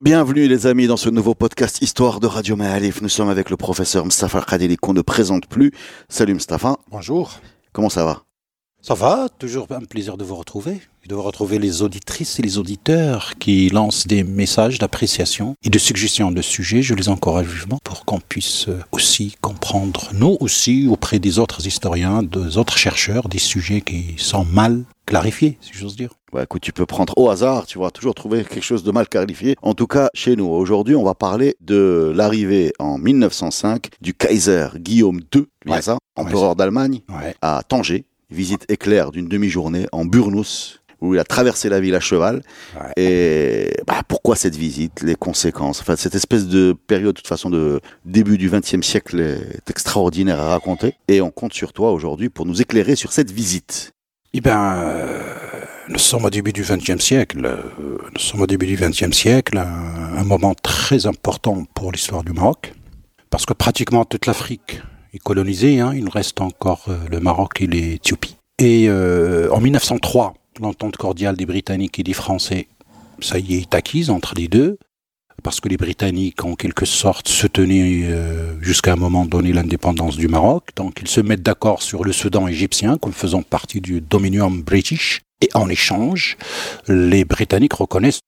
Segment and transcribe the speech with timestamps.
[0.00, 3.02] Bienvenue les amis dans ce nouveau podcast Histoire de Radio Maalif.
[3.02, 5.72] Nous sommes avec le professeur Mustafa Khadili qu'on ne présente plus.
[6.08, 6.76] Salut Mustafa.
[6.88, 7.40] Bonjour.
[7.72, 8.27] Comment ça va?
[8.80, 10.80] Ça va, toujours un plaisir de vous retrouver.
[11.08, 16.30] De retrouver les auditrices et les auditeurs qui lancent des messages d'appréciation et de suggestions
[16.30, 16.82] de sujets.
[16.82, 21.66] Je les encourage vivement pour qu'on puisse euh, aussi comprendre, nous aussi, auprès des autres
[21.66, 26.10] historiens, des autres chercheurs, des sujets qui sont mal clarifiés, si j'ose dire.
[26.32, 29.08] Ouais, écoute, tu peux prendre au hasard, tu vas toujours trouver quelque chose de mal
[29.08, 29.56] qualifié.
[29.62, 34.68] En tout cas, chez nous, aujourd'hui, on va parler de l'arrivée en 1905 du Kaiser
[34.76, 35.80] Guillaume II, Ouais.
[35.82, 37.00] ça, Ouais, empereur d'Allemagne,
[37.42, 38.04] à Tanger.
[38.30, 42.42] Visite éclair d'une demi-journée en Burnous, où il a traversé la ville à cheval.
[42.76, 42.92] Ouais.
[43.02, 45.80] Et bah, pourquoi cette visite, les conséquences?
[45.80, 50.40] Enfin, cette espèce de période, de toute façon, de début du XXe siècle est extraordinaire
[50.40, 50.94] à raconter.
[51.08, 53.92] Et on compte sur toi aujourd'hui pour nous éclairer sur cette visite.
[54.34, 55.22] Eh bien, euh,
[55.88, 57.40] nous sommes au début du XXe siècle.
[57.46, 62.24] euh, Nous sommes au début du XXe siècle, un, un moment très important pour l'histoire
[62.24, 62.74] du Maroc,
[63.30, 65.80] parce que pratiquement toute l'Afrique est colonisée.
[65.80, 65.92] hein.
[65.94, 68.36] il reste encore euh, le Maroc et l'Éthiopie.
[68.58, 72.68] Et euh, en 1903, l'entente cordiale des Britanniques et des Français,
[73.20, 74.78] ça y est, est acquise entre les deux,
[75.42, 80.16] parce que les Britanniques, en quelque sorte, se tenaient euh, jusqu'à un moment donné l'indépendance
[80.16, 80.70] du Maroc.
[80.74, 85.22] Donc, ils se mettent d'accord sur le Soudan égyptien comme faisant partie du Dominium British.
[85.40, 86.36] Et en échange,
[86.88, 88.18] les Britanniques reconnaissent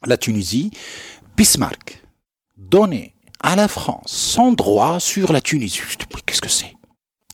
[0.07, 0.71] La Tunisie,
[1.37, 2.00] Bismarck
[2.69, 5.81] donnait à la France son droit sur la Tunisie.
[6.25, 6.73] Qu'est-ce que c'est?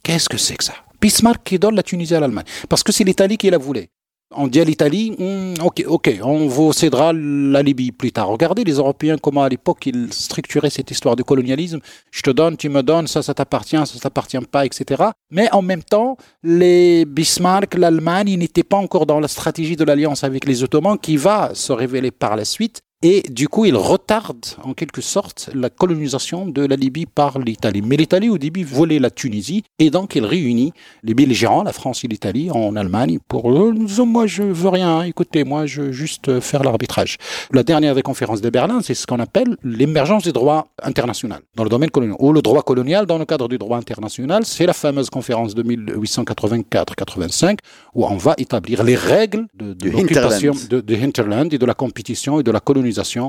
[0.04, 0.74] Qu'est-ce que c'est que ça?
[1.02, 2.46] Bismarck qui donne la Tunisie à l'Allemagne.
[2.70, 3.90] Parce que c'est l'Italie qui la voulait.
[4.32, 8.28] On dit à l'Italie, Hmm, ok, ok, on vous cédera la Libye plus tard.
[8.28, 11.80] Regardez les Européens comment à l'époque ils structuraient cette histoire de colonialisme.
[12.12, 15.02] Je te donne, tu me donnes, ça, ça t'appartient, ça, ça t'appartient pas, etc.
[15.32, 19.86] Mais en même temps, les Bismarck, l'Allemagne, ils n'étaient pas encore dans la stratégie de
[19.86, 22.82] l'alliance avec les Ottomans qui va se révéler par la suite.
[23.04, 27.84] Et du coup, ils retardent en quelque sorte la colonisation de la Libye par l'Italie.
[27.86, 32.04] Mais l'Italie, au début, volait la Tunisie et donc il réunit les belligérants, la France
[32.04, 33.72] et l'Italie, en Allemagne pour euh,
[34.04, 37.18] moi je veux rien, écoutez, moi je veux juste faire l'arbitrage.
[37.54, 41.64] La dernière des conférences de Berlin, c'est ce qu'on appelle l'émergence du droit international dans
[41.64, 42.18] le domaine colonial.
[42.20, 45.62] Ou le droit colonial dans le cadre du droit international, c'est la fameuse conférence de
[45.62, 47.60] 1884-85
[47.94, 52.40] où on va établir les règles de, l'occupation de, de hinterland et de la compétition
[52.40, 52.87] et de la colonisation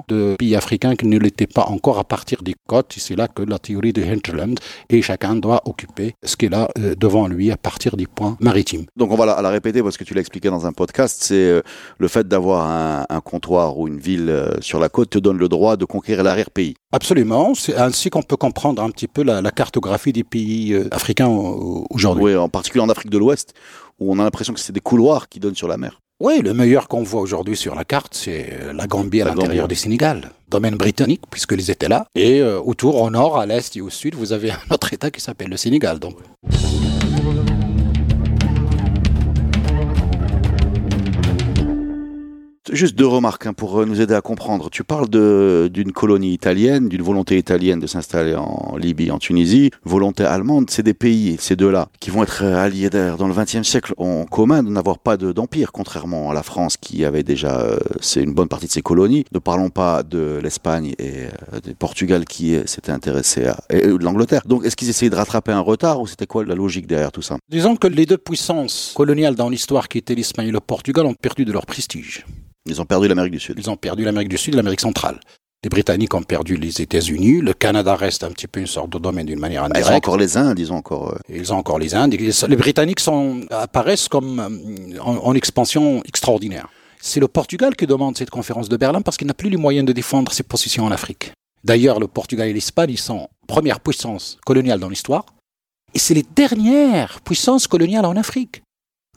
[0.09, 2.95] de pays africains qui ne l'étaient pas encore à partir des côtes.
[2.97, 4.59] C'est là que la théorie de hinterland
[4.91, 8.87] et chacun doit occuper ce qu'il a euh, devant lui à partir des points maritimes.
[8.97, 11.35] Donc on va la, la répéter parce que tu l'as expliqué dans un podcast, c'est
[11.35, 11.63] euh,
[11.99, 15.39] le fait d'avoir un, un comptoir ou une ville euh, sur la côte te donne
[15.39, 16.75] le droit de conquérir l'arrière-pays.
[16.93, 21.29] Absolument, c'est ainsi qu'on peut comprendre un petit peu la, la cartographie des pays africains
[21.29, 22.25] aujourd'hui.
[22.25, 23.55] Oui, en particulier en Afrique de l'Ouest,
[23.99, 26.01] où on a l'impression que c'est des couloirs qui donnent sur la mer.
[26.21, 29.69] Oui, le meilleur qu'on voit aujourd'hui sur la carte, c'est euh, la Gambie à l'intérieur
[29.69, 32.09] du Sénégal, domaine britannique, puisqu'ils étaient là.
[32.17, 35.13] Et euh, autour, au nord, à l'est et au sud, vous avez un autre État
[35.13, 36.01] qui s'appelle le Sénégal.
[36.01, 36.17] Donc,
[42.73, 44.69] Juste deux remarques hein, pour euh, nous aider à comprendre.
[44.71, 50.25] Tu parles d'une colonie italienne, d'une volonté italienne de s'installer en Libye, en Tunisie, volonté
[50.25, 50.69] allemande.
[50.71, 54.63] C'est des pays, ces deux-là, qui vont être alliés dans le XXe siècle en commun
[54.63, 57.79] de n'avoir pas d'empire, contrairement à la France qui avait déjà, euh,
[58.17, 59.25] une bonne partie de ses colonies.
[59.33, 64.05] Ne parlons pas de l'Espagne et euh, du Portugal qui s'était intéressé à, et, de
[64.05, 64.43] l'Angleterre.
[64.47, 67.23] Donc, est-ce qu'ils essayaient de rattraper un retard ou c'était quoi la logique derrière tout
[67.23, 67.37] ça?
[67.51, 71.15] Disons que les deux puissances coloniales dans l'histoire qui étaient l'Espagne et le Portugal ont
[71.15, 72.25] perdu de leur prestige.
[72.69, 73.57] Ils ont perdu l'Amérique du Sud.
[73.59, 75.19] Ils ont perdu l'Amérique du Sud et l'Amérique centrale.
[75.65, 77.41] Les Britanniques ont perdu les États-Unis.
[77.41, 79.89] Le Canada reste un petit peu une sorte de domaine d'une manière indirecte.
[79.89, 81.15] Ils ont encore les Indes, ils ont encore.
[81.15, 82.15] Euh, ils ont encore les Indes.
[82.15, 86.69] Les Britanniques sont, apparaissent comme euh, en, expansion extraordinaire.
[87.01, 89.85] C'est le Portugal qui demande cette conférence de Berlin parce qu'il n'a plus les moyens
[89.85, 91.33] de défendre ses positions en Afrique.
[91.65, 95.27] D'ailleurs, le Portugal et l'Espagne sont première puissance coloniale dans l'histoire.
[95.93, 98.63] Et c'est les dernières puissances coloniales en Afrique.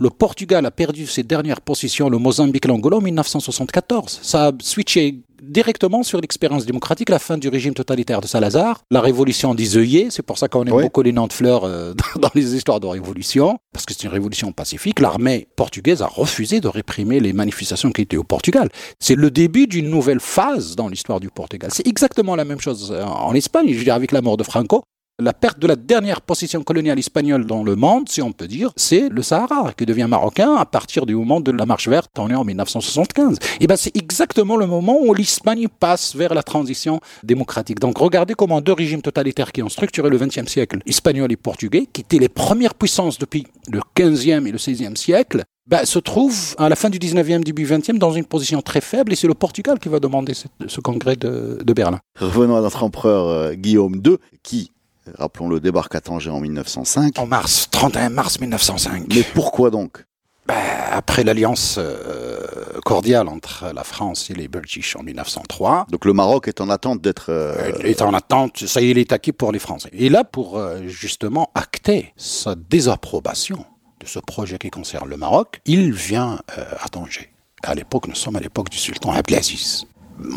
[0.02, 4.22] Le Portugal a perdu ses dernières positions, le Mozambique et l'Angola en 1974.
[4.24, 9.00] Ça a switché directement sur l'expérience démocratique, la fin du régime totalitaire de Salazar, la
[9.00, 12.32] révolution des œillets, c'est pour ça qu'on aime beaucoup les noms de fleurs euh, dans
[12.34, 15.00] les histoires de révolution, parce que c'est une révolution pacifique.
[15.00, 18.70] L'armée portugaise a refusé de réprimer les manifestations qui étaient au Portugal.
[19.00, 21.70] C'est le début d'une nouvelle phase dans l'histoire du Portugal.
[21.72, 24.82] C'est exactement la même chose en Espagne, je veux dire, avec la mort de Franco
[25.20, 28.72] la perte de la dernière position coloniale espagnole dans le monde, si on peut dire,
[28.76, 32.28] c'est le Sahara, qui devient marocain à partir du moment de la marche verte, en
[32.44, 33.38] 1975.
[33.60, 37.80] Et ben c'est exactement le moment où l'Espagne passe vers la transition démocratique.
[37.80, 41.88] Donc regardez comment deux régimes totalitaires qui ont structuré le XXe siècle, espagnol et portugais,
[41.92, 46.56] qui étaient les premières puissances depuis le XVe et le XVIe siècle, ben, se trouvent
[46.58, 49.36] à la fin du 19e, début 20e dans une position très faible et c'est le
[49.36, 52.00] Portugal qui va demander ce, congrès de, Berlin.
[52.20, 54.72] Revenons à notre empereur euh, Guillaume II qui
[55.18, 57.18] rappelons-le, débarque à Tanger en 1905.
[57.18, 59.06] En mars, 31 mars 1905.
[59.10, 60.06] Mais pourquoi donc?
[60.48, 60.56] Ben,
[60.92, 62.46] Après l'alliance euh,
[62.84, 65.88] cordiale entre la France et les British en 1903.
[65.90, 67.30] Donc le Maroc est en attente d'être...
[67.30, 69.90] Euh, euh, est en attente, ça y est, il est acquis pour les Français.
[69.94, 73.66] Et là, pour justement acter sa désapprobation
[74.00, 76.40] de ce projet qui concerne le Maroc, il vient
[76.80, 77.32] à Tanger.
[77.64, 79.86] À l'époque, nous sommes à l'époque du sultan Abdelaziz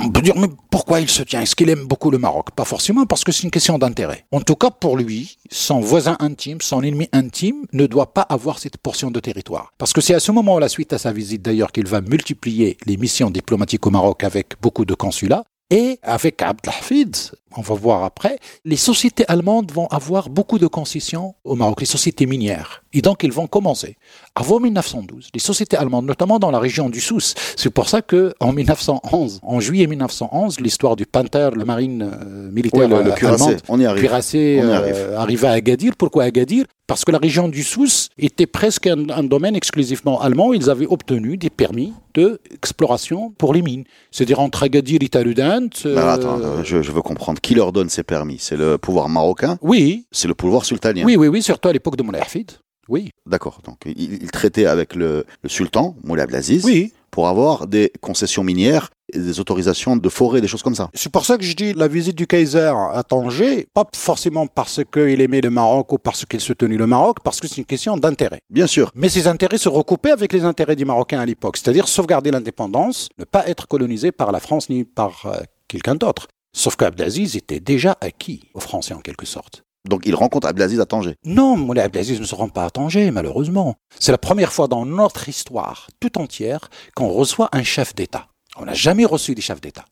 [0.03, 1.43] on peut dire, mais pourquoi il se tient?
[1.43, 2.51] Est-ce qu'il aime beaucoup le Maroc?
[2.53, 4.27] Pas forcément, parce que c'est une question d'intérêt.
[4.33, 8.59] En tout cas, pour lui, son voisin intime, son ennemi intime, ne doit pas avoir
[8.59, 9.73] cette portion de territoire.
[9.79, 12.77] Parce que c'est à ce moment, la suite à sa visite d'ailleurs, qu'il va multiplier
[12.87, 15.45] les missions diplomatiques au Maroc avec beaucoup de consulats.
[15.71, 17.17] Et avec Abdelhafid,
[17.57, 21.87] on va voir après, les sociétés allemandes vont avoir beaucoup de concessions au Maroc, les
[21.87, 22.85] sociétés minières.
[22.93, 23.97] Et donc, ils vont commencer.
[24.37, 28.35] Avant 1912, les sociétés allemandes, notamment dans la région du Sousse, c'est pour ça que
[28.41, 33.79] en 1911, en juillet 1911, l'histoire du Panther, la marine euh, militaire le, allemande, on
[33.79, 34.11] y arrive.
[34.35, 35.93] Euh, arriva à Agadir.
[35.97, 36.65] Pourquoi Agadir?
[36.89, 40.53] Parce que la région du Sousse était presque un, un domaine exclusivement allemand.
[40.53, 43.85] Ils avaient obtenu des permis d'exploration pour les mines.
[44.11, 45.69] C'est-à-dire entre Agadir et Tarudant.
[45.87, 46.09] Euh...
[46.09, 48.39] attends, je, je veux comprendre qui leur donne ces permis?
[48.41, 49.59] C'est le pouvoir marocain?
[49.63, 50.07] Oui.
[50.11, 51.05] C'est le pouvoir sultanien?
[51.07, 52.51] Oui, oui, oui, surtout à l'époque de Moulay Hafid.
[52.89, 53.11] Oui.
[53.27, 53.61] D'accord.
[53.65, 56.93] Donc, il, traitait avec le, sultan, Moulay Abdelaziz, oui.
[57.11, 60.91] pour avoir des concessions minières des autorisations de forêt, des choses comme ça.
[60.95, 64.81] C'est pour ça que je dis la visite du Kaiser à Tanger, pas forcément parce
[64.93, 67.97] qu'il aimait le Maroc ou parce qu'il soutenait le Maroc, parce que c'est une question
[67.97, 68.41] d'intérêt.
[68.51, 68.91] Bien sûr.
[68.95, 73.09] Mais ces intérêts se recoupaient avec les intérêts des Marocains à l'époque, c'est-à-dire sauvegarder l'indépendance,
[73.19, 76.29] ne pas être colonisé par la France ni par euh, quelqu'un d'autre.
[76.53, 79.65] Sauf qu'Abdelaziz était déjà acquis aux Français en quelque sorte.
[79.89, 83.11] Donc il rencontre Abdelaziz à Tanger Non, Moulay Abdelaziz ne se rend pas à Tanger,
[83.11, 83.75] malheureusement.
[84.01, 88.29] C'est la première fois dans notre histoire tout entière qu'on reçoit un chef d'État.
[88.56, 89.85] On n'a jamais reçu des chefs d'État.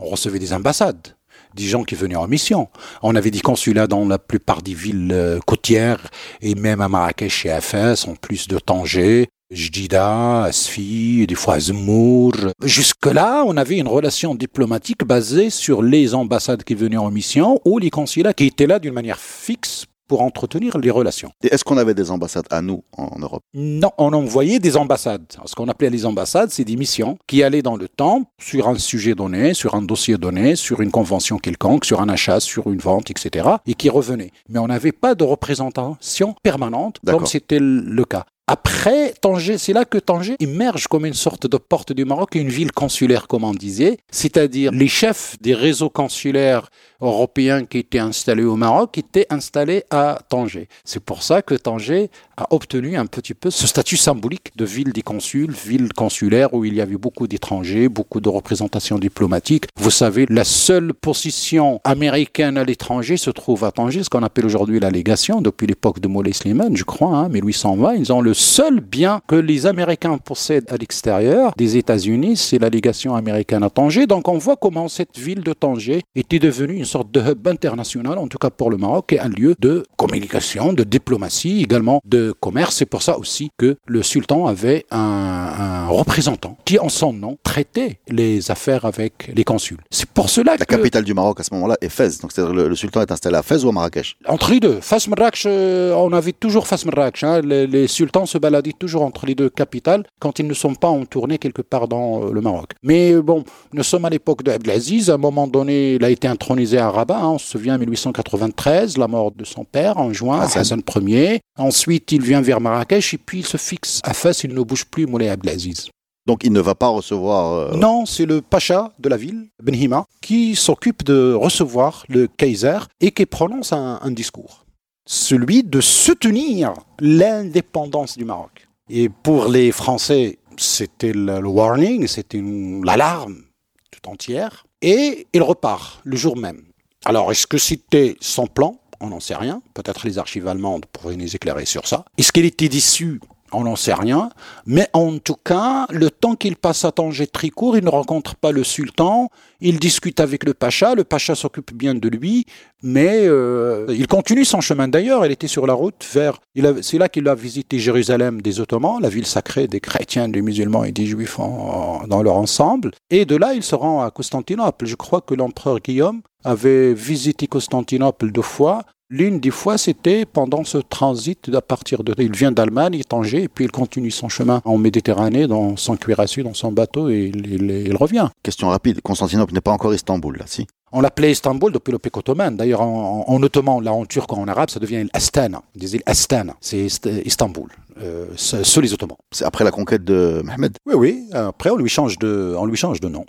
[0.00, 1.16] On recevait des ambassades,
[1.54, 2.68] des gens qui venaient en mission.
[3.02, 6.08] On avait des consulats dans la plupart des villes euh, côtières
[6.40, 9.28] et même à Marrakech et à Fès, en plus de Tanger.
[9.50, 12.34] Jdida, Asfi, des fois Zemmour.
[12.62, 17.78] Jusque-là, on avait une relation diplomatique basée sur les ambassades qui venaient en mission ou
[17.78, 21.30] les consulats qui étaient là d'une manière fixe pour entretenir les relations.
[21.42, 23.42] Est-ce qu'on avait des ambassades à nous en Europe?
[23.54, 25.36] Non, on envoyait des ambassades.
[25.44, 28.78] Ce qu'on appelait les ambassades, c'est des missions qui allaient dans le temps sur un
[28.78, 32.80] sujet donné, sur un dossier donné, sur une convention quelconque, sur un achat, sur une
[32.80, 33.48] vente, etc.
[33.66, 34.30] et qui revenaient.
[34.48, 38.24] Mais on n'avait pas de représentation permanente comme c'était le cas.
[38.50, 42.48] Après, Tanger, c'est là que Tanger émerge comme une sorte de porte du Maroc, une
[42.48, 48.44] ville consulaire, comme on disait, c'est-à-dire les chefs des réseaux consulaires européens qui étaient installés
[48.44, 50.68] au Maroc étaient installés à Tanger.
[50.84, 54.92] C'est pour ça que Tanger a obtenu un petit peu ce statut symbolique de ville
[54.92, 59.66] des consuls, ville consulaire où il y avait beaucoup d'étrangers, beaucoup de représentations diplomatiques.
[59.76, 64.46] Vous savez, la seule position américaine à l'étranger se trouve à Tanger, ce qu'on appelle
[64.46, 67.94] aujourd'hui la légation, depuis l'époque de Molay Slimane, je crois, hein, 1820.
[67.94, 72.68] Ils ont le seul bien que les Américains possèdent à l'extérieur des États-Unis, c'est la
[72.68, 74.06] légation américaine à Tanger.
[74.06, 78.18] Donc on voit comment cette ville de Tanger était devenue une sorte de hub international,
[78.18, 82.32] en tout cas pour le Maroc, et un lieu de communication, de diplomatie, également de
[82.40, 82.76] commerce.
[82.76, 87.38] C'est pour ça aussi que le sultan avait un, un représentant qui, en son nom,
[87.42, 89.78] traitait les affaires avec les consuls.
[89.90, 90.74] C'est pour cela La que...
[90.76, 92.20] capitale du Maroc à ce moment-là est Fès.
[92.20, 94.16] Donc c'est-à-dire le, le sultan est installé à Fès ou à Marrakech?
[94.26, 94.78] Entre les deux.
[94.80, 97.24] Fas Marrakech, euh, on avait toujours Fas Marrakech.
[97.24, 97.40] hein.
[97.42, 100.88] Les, les sultans se baladaient toujours entre les deux capitales quand ils ne sont pas
[100.88, 102.70] en tournée quelque part dans euh, le Maroc.
[102.82, 103.42] Mais euh, bon,
[103.72, 105.10] nous sommes à l'époque d'Abdelaziz.
[105.10, 107.18] À un moment donné, il a été intronisé à Rabat.
[107.18, 107.30] hein.
[107.30, 107.78] On se souvient, en
[108.22, 110.62] 1893, la mort de son père en juin, Hassan.
[110.62, 111.40] Hassan Ier.
[111.58, 114.44] Ensuite, il vient vers Marrakech et puis il se fixe à Fès.
[114.44, 115.88] Il ne bouge plus, Moulay Abdelaziz.
[116.26, 117.52] Donc il ne va pas recevoir.
[117.72, 122.78] euh, Non, c'est le pacha de la ville, Benhima, qui s'occupe de recevoir le Kaiser
[123.00, 124.66] et qui prononce un, un discours.
[125.10, 128.68] Celui de soutenir l'indépendance du Maroc.
[128.90, 132.42] Et pour les Français, c'était le, warning, c'était
[132.84, 133.42] l'alarme
[133.90, 134.66] tout entière.
[134.82, 136.62] Et il repart le jour même.
[137.06, 138.78] Alors, est-ce que c'était son plan?
[139.00, 139.62] On n'en sait rien.
[139.72, 142.04] Peut-être les archives allemandes pourraient nous éclairer sur ça.
[142.18, 143.18] Est-ce qu'il était déçu
[143.52, 144.30] On n'en sait rien.
[144.66, 147.76] Mais en tout cas, le temps qu'il passe à Tanger est très court.
[147.76, 149.30] Il ne rencontre pas le sultan.
[149.60, 150.94] Il discute avec le pacha.
[150.94, 152.44] Le pacha s'occupe bien de lui.
[152.82, 155.24] Mais euh, il continue son chemin d'ailleurs.
[155.24, 156.38] Il était sur la route vers.
[156.82, 160.84] C'est là qu'il a visité Jérusalem des Ottomans, la ville sacrée des chrétiens, des musulmans
[160.84, 162.92] et des juifs dans leur ensemble.
[163.10, 164.86] Et de là, il se rend à Constantinople.
[164.86, 168.82] Je crois que l'empereur Guillaume avait visité Constantinople deux fois.
[169.10, 172.14] L'une des fois, c'était pendant ce transit à partir de...
[172.18, 175.76] Il vient d'Allemagne, il est Tanger, et puis il continue son chemin en Méditerranée, dans
[175.78, 178.28] son cuirassé, dans son bateau, et il, il- il revient.
[178.42, 179.00] Question rapide.
[179.00, 180.66] Constantinople n'est pas encore Istanbul, là, si?
[180.92, 182.56] On l'appelait Istanbul depuis l'époque ottomane.
[182.56, 186.02] D'ailleurs, en, en- en ottoman, là en turc, en arabe, ça devient Astana, des îles
[186.04, 186.54] Astana.
[186.60, 187.68] C'est Ist- Istanbul,
[188.02, 189.16] euh, ceux les Ottomans.
[189.32, 190.76] C'est après la conquête de Mohamed.
[190.86, 191.24] Oui, oui.
[191.32, 193.24] Après, on lui change de, on lui change de nom.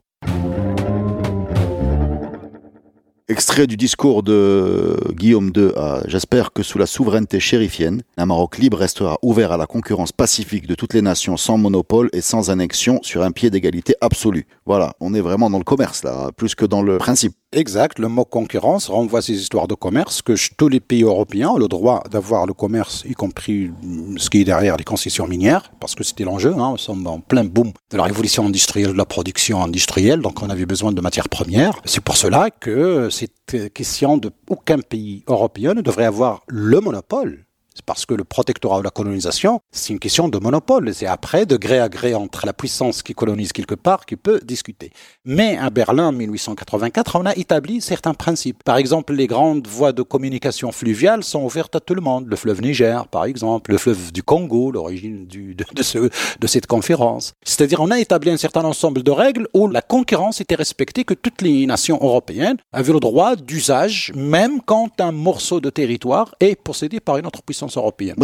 [3.31, 8.57] Extrait du discours de Guillaume II à J'espère que sous la souveraineté chérifienne, un Maroc
[8.57, 12.49] libre restera ouvert à la concurrence pacifique de toutes les nations sans monopole et sans
[12.49, 14.47] annexion sur un pied d'égalité absolue.
[14.65, 17.35] Voilà, on est vraiment dans le commerce là, plus que dans le principe.
[17.51, 21.49] Exact, le mot concurrence renvoie à ces histoires de commerce que tous les pays européens
[21.49, 25.25] ont le droit d'avoir le commerce, y compris mm, ce qui est derrière les concessions
[25.27, 26.53] minières, parce que c'était l'enjeu.
[26.53, 30.43] Hein, nous sommes en plein boom de la révolution industrielle, de la production industrielle, donc
[30.43, 31.81] on avait besoin de matières premières.
[31.85, 36.79] C'est pour cela que cette euh, question de aucun pays européen ne devrait avoir le
[36.79, 37.47] monopole.
[37.85, 40.93] Parce que le protectorat ou la colonisation, c'est une question de monopole.
[40.93, 44.39] C'est après, de gré à gré entre la puissance qui colonise quelque part, qui peut
[44.43, 44.91] discuter.
[45.25, 48.63] Mais à Berlin, en 1884, on a établi certains principes.
[48.63, 52.25] Par exemple, les grandes voies de communication fluviale sont ouvertes à tout le monde.
[52.27, 56.09] Le fleuve Niger, par exemple, le fleuve du Congo, l'origine de, de ce-
[56.39, 57.33] de cette conférence.
[57.43, 61.13] C'est-à-dire, on a établi un certain ensemble de règles où la concurrence était respectée, que
[61.13, 66.55] toutes les nations européennes avaient le droit d'usage, même quand un morceau de territoire est
[66.55, 67.68] possédé par une autre puissance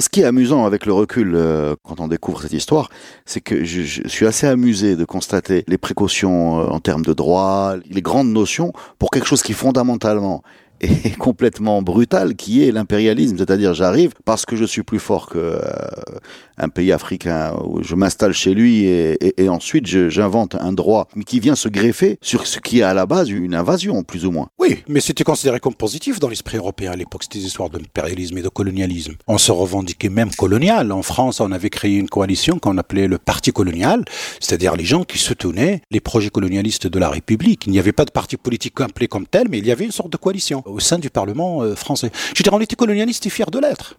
[0.01, 2.89] ce qui est amusant avec le recul, euh, quand on découvre cette histoire,
[3.25, 7.13] c'est que je, je suis assez amusé de constater les précautions euh, en termes de
[7.13, 10.43] droit, les grandes notions pour quelque chose qui fondamentalement
[10.81, 13.37] est complètement brutal, qui est l'impérialisme.
[13.37, 15.59] C'est-à-dire, j'arrive parce que je suis plus fort que euh,
[16.57, 21.07] un pays africain, où je m'installe chez lui et, et- et ensuite j'invente un droit
[21.25, 24.31] qui vient se greffer sur ce qui est à la base une invasion, plus ou
[24.31, 24.47] moins.
[24.59, 27.23] Oui, mais c'était considéré comme positif dans l'esprit européen à l'époque.
[27.31, 29.13] Des histoires d'impérialisme et de colonialisme.
[29.27, 30.91] On se revendiquait même colonial.
[30.91, 34.03] En France, on avait créé une coalition qu'on appelait le Parti colonial,
[34.39, 37.63] c'est-à-dire les gens qui soutenaient les projets colonialistes de la République.
[37.67, 39.91] Il n'y avait pas de parti politique appelé comme tel, mais il y avait une
[39.91, 42.11] sorte de coalition au sein du Parlement euh, français.
[42.33, 43.95] Je veux dire, on était colonialiste et fiers de l'être.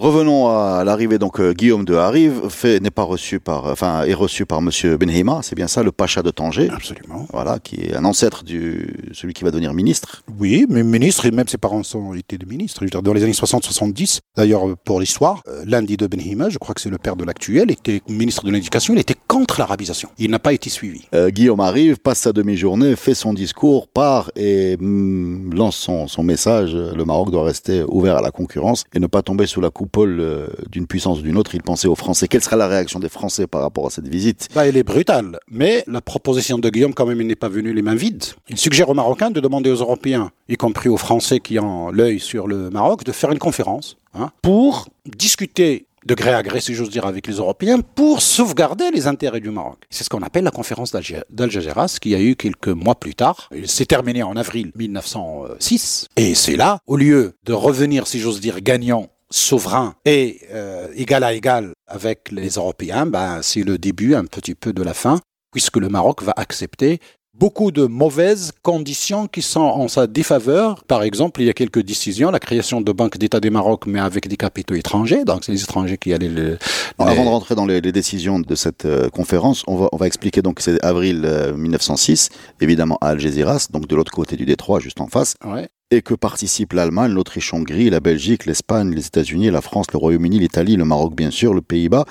[0.00, 1.18] Revenons à l'arrivée.
[1.18, 5.40] Donc euh, Guillaume arrive, fait n'est pas reçu par, enfin est reçu par Monsieur Benhima,
[5.42, 6.70] c'est bien ça, le pacha de Tanger.
[6.70, 7.26] Absolument.
[7.30, 10.22] Voilà, qui est un ancêtre du celui qui va devenir ministre.
[10.38, 12.82] Oui, mais ministre, et même ses parents sont, étaient des ministres.
[12.86, 16.74] Dans les années 60-70, d'ailleurs, euh, pour l'histoire, euh, l'un des deux Benhima, je crois
[16.74, 20.08] que c'est le père de l'actuel, était ministre de l'Éducation, il était contre l'arabisation.
[20.18, 21.02] Il n'a pas été suivi.
[21.14, 26.22] Euh, Guillaume arrive, passe sa demi-journée, fait son discours, part et mm, lance son, son
[26.22, 26.74] message.
[26.74, 30.20] Le Maroc doit rester ouvert à la concurrence et ne pas tomber sous la coupole
[30.20, 31.54] euh, d'une puissance ou d'une autre.
[31.54, 32.28] Il pensait aux Français.
[32.28, 34.48] Quelle sera la réaction des Français par rapport à cette visite?
[34.54, 35.38] Bah, elle est brutale.
[35.50, 38.24] Mais la proposition de Guillaume, quand même, il n'est pas venu les mains vides.
[38.48, 42.20] Il suggère aux Marocains de demander aux Européens, y compris aux Français qui ont l'œil
[42.20, 46.74] sur le Maroc, de faire une conférence hein, pour discuter de gré à gré, si
[46.74, 49.78] j'ose dire, avec les Européens pour sauvegarder les intérêts du Maroc.
[49.90, 53.50] C'est ce qu'on appelle la conférence d'Algéras qui a eu quelques mois plus tard.
[53.54, 56.08] Il s'est terminé en avril 1906.
[56.16, 61.24] Et c'est là, au lieu de revenir, si j'ose dire, gagnant souverain et euh, égal
[61.24, 65.20] à égal avec les Européens, ben, c'est le début un petit peu de la fin,
[65.52, 67.00] puisque le Maroc va accepter
[67.32, 70.84] beaucoup de mauvaises conditions qui sont en sa défaveur.
[70.84, 74.00] Par exemple, il y a quelques décisions, la création de banques d'État du Maroc, mais
[74.00, 75.24] avec des capitaux étrangers.
[75.24, 76.58] Donc, c'est les étrangers qui allaient le...
[76.98, 80.42] Avant de rentrer dans les, décisions de cette euh, conférence, on va, on va expliquer
[80.42, 85.00] donc c'est avril 1906, euh, évidemment à Algeciras, donc de l'autre côté du détroit, juste
[85.00, 85.34] en face.
[85.44, 85.68] Ouais.
[85.92, 90.76] Et que participent l'Allemagne, l'Autriche-Hongrie, la Belgique, l'Espagne, les États-Unis, la France, le Royaume-Uni, l'Italie,
[90.76, 92.04] le Maroc, bien sûr, le Pays-Bas.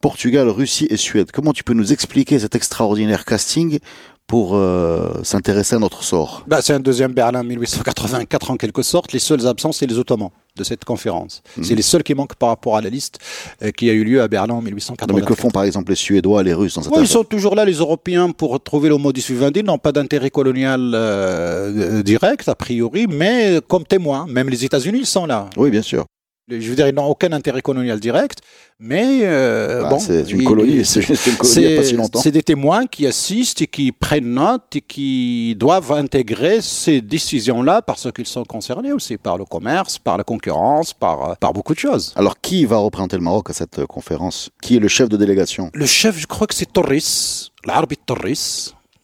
[0.00, 1.30] Portugal, Russie et Suède.
[1.32, 3.78] Comment tu peux nous expliquer cet extraordinaire casting
[4.26, 6.44] pour euh, s'intéresser à notre sort?
[6.46, 9.12] Bah, C'est un deuxième Berlin 1884 en quelque sorte.
[9.12, 10.30] Les seuls absents, c'est les Ottomans
[10.60, 11.42] de cette conférence.
[11.56, 11.64] Mhm.
[11.64, 13.18] C'est les seuls qui manquent par rapport à la liste
[13.62, 15.14] euh, qui a eu lieu à Berlin en 1884.
[15.14, 17.54] mais que font par exemple les Suédois, les Russes dans cette oui, Ils sont toujours
[17.54, 19.60] là, les Européens, pour trouver le modus vivendi.
[19.60, 24.26] Ils n'ont pas d'intérêt colonial euh, direct, a priori, mais comme témoins.
[24.28, 25.48] Même les États-Unis, ils sont là.
[25.56, 26.04] Oui, bien sûr.
[26.50, 28.40] Je veux dire, ils n'ont aucun intérêt colonial direct,
[28.78, 32.20] mais euh, bah, bon, c'est une colonie, c'est une colonie il pas si longtemps.
[32.20, 37.82] C'est des témoins qui assistent et qui prennent note et qui doivent intégrer ces décisions-là
[37.82, 41.74] parce qu'ils sont concernés aussi par le commerce, par la concurrence, par, euh, par beaucoup
[41.74, 42.12] de choses.
[42.16, 44.50] Alors, qui va représenter le Maroc à cette euh, conférence?
[44.62, 45.70] Qui est le chef de délégation?
[45.72, 48.26] Le chef, je crois que c'est Torres, l'arbitre Torres.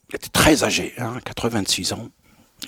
[0.09, 2.09] Il était très âgé, hein, 86 ans.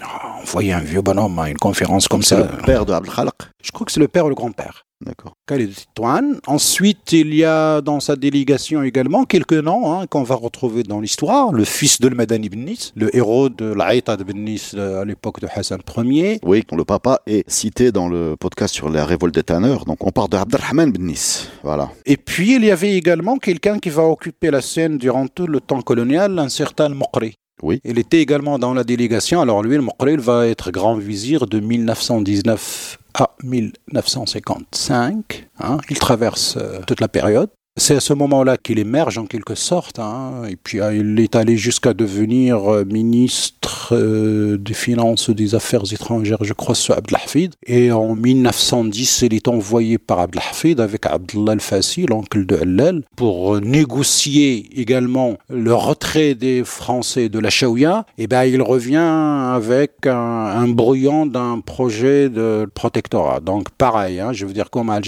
[0.01, 2.39] Ah, envoyer un vieux bonhomme à une conférence comme ça.
[2.39, 4.85] le père de Abdelkhalak Je crois que c'est le père ou le grand-père.
[5.01, 5.35] D'accord.
[5.47, 6.41] Khalid Titouane.
[6.49, 11.01] Ensuite, il y a dans sa délégation également quelques noms hein, qu'on va retrouver dans
[11.01, 11.53] l'histoire.
[11.53, 15.41] Le fils de Madani ibn Nis, le héros de l'Aïta de Nis euh, à l'époque
[15.41, 16.41] de Hassan Ier.
[16.43, 19.85] Oui, dont le papa est cité dans le podcast sur la révolte des tanneurs.
[19.85, 21.49] Donc on parle de Abdelrahman ibn Nis.
[21.63, 21.91] Voilà.
[22.05, 25.61] Et puis, il y avait également quelqu'un qui va occuper la scène durant tout le
[25.61, 27.35] temps colonial, un certain Mokri.
[27.63, 27.81] Oui.
[27.85, 29.41] Il était également dans la délégation.
[29.41, 35.49] Alors lui, le Mokril va être grand vizir de 1919 à 1955.
[35.61, 35.79] Hein.
[35.91, 37.51] Il traverse euh, toute la période.
[37.79, 41.37] C'est à ce moment-là qu'il émerge en quelque sorte, hein, et puis euh, il est
[41.37, 46.93] allé jusqu'à devenir euh, ministre euh, des Finances et des Affaires étrangères, je crois, sous
[46.93, 47.55] Abdelhafid.
[47.67, 53.61] Et en 1910, il est envoyé par Abdelhafid avec Abdullah al-Fassi, l'oncle de Hallal, pour
[53.61, 58.07] négocier également le retrait des Français de la Shaouia.
[58.19, 63.39] Et ben, il revient avec un, brouillon d'un projet de protectorat.
[63.39, 65.03] Donc pareil, hein, je veux dire comme à Al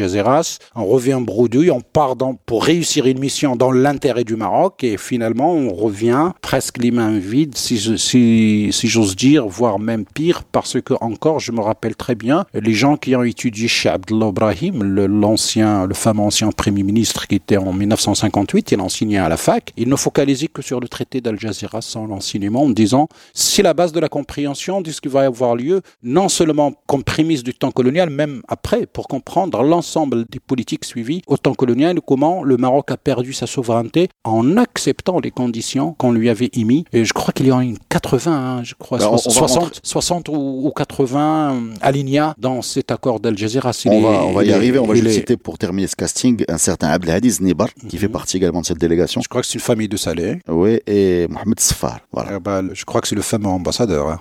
[0.76, 4.96] on revient brouillon, on part dans, pour réussir une mission dans l'intérêt du Maroc et
[4.96, 10.44] finalement on revient presque les mains vides, si, si, si j'ose dire, voire même pire,
[10.44, 14.82] parce que encore, je me rappelle très bien, les gens qui ont étudié chez Ibrahim,
[14.82, 19.72] l'ancien, le, fameux ancien premier ministre qui était en 1958, il enseignait à la fac,
[19.76, 23.74] il ne focalisait que sur le traité d'Al Jazeera sans l'enseignement en disant c'est la
[23.74, 27.54] base de la compréhension de ce qui va avoir lieu, non seulement comme prémisse du
[27.54, 32.56] temps colonial, même après, pour comprendre l'ensemble des politiques suivies au temps colonial, comment le
[32.56, 36.84] Maroc a perdu sa souveraineté en acceptant les conditions qu'on lui avait émises.
[36.92, 40.70] Et je crois qu'il y en a une 80, hein, je crois, 60, 60, ou,
[40.76, 43.40] 80 euh, alignats dans cet accord d'Algérie.
[43.86, 46.58] On, va, on va y arriver, on va juste citer pour terminer ce casting un
[46.58, 48.12] certain Abdelhadiz Nibar, qui fait mhm.
[48.12, 49.20] partie également de cette délégation.
[49.20, 50.38] Je crois que c'est une famille de Saleh.
[50.48, 52.00] Oui, et Mohamed Sfar.
[52.12, 52.32] Voilà.
[52.36, 54.08] Eh ben, je crois que c'est le fameux ambassadeur.
[54.08, 54.18] Hein.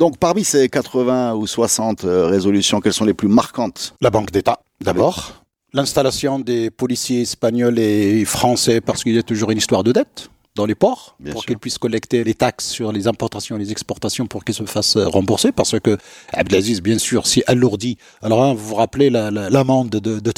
[0.00, 3.94] Donc parmi ces 80 ou 60 euh, résolutions, quelles sont les plus marquantes?
[4.00, 5.44] La Banque d'État, d'abord.
[5.74, 10.30] L'installation des policiers espagnols et français, parce qu'il y a toujours une histoire de dette
[10.54, 14.26] dans les ports pour qu'ils puissent collecter les taxes sur les importations et les exportations
[14.26, 15.98] pour qu'ils se fassent euh, rembourser parce que
[16.32, 17.98] Abdelaziz bien sûr s'y alourdit.
[18.22, 20.32] Alors hein, vous vous rappelez l'amende de, de